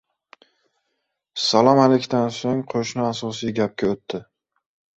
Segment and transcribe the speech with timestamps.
[1.49, 4.27] Salom-alikdan soʻng qoʻshni asosiy gapga oʻtdi: